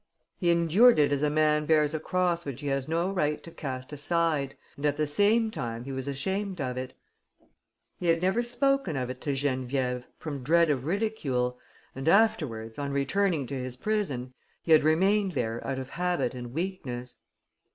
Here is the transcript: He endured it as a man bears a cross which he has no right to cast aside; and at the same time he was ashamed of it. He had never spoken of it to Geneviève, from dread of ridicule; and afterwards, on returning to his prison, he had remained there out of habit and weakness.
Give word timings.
He 0.39 0.49
endured 0.49 0.97
it 0.97 1.13
as 1.13 1.21
a 1.21 1.29
man 1.29 1.67
bears 1.67 1.93
a 1.93 1.99
cross 1.99 2.43
which 2.43 2.61
he 2.61 2.67
has 2.69 2.87
no 2.87 3.11
right 3.11 3.43
to 3.43 3.51
cast 3.51 3.93
aside; 3.93 4.57
and 4.75 4.83
at 4.87 4.95
the 4.95 5.05
same 5.05 5.51
time 5.51 5.83
he 5.83 5.91
was 5.91 6.07
ashamed 6.07 6.59
of 6.59 6.75
it. 6.75 6.95
He 7.99 8.07
had 8.07 8.19
never 8.19 8.41
spoken 8.41 8.95
of 8.95 9.11
it 9.11 9.21
to 9.21 9.33
Geneviève, 9.33 10.05
from 10.17 10.41
dread 10.41 10.71
of 10.71 10.85
ridicule; 10.85 11.59
and 11.93 12.07
afterwards, 12.07 12.79
on 12.79 12.91
returning 12.91 13.45
to 13.45 13.55
his 13.63 13.77
prison, 13.77 14.33
he 14.63 14.71
had 14.71 14.81
remained 14.83 15.33
there 15.33 15.63
out 15.67 15.77
of 15.77 15.89
habit 15.89 16.33
and 16.33 16.51
weakness. 16.51 17.17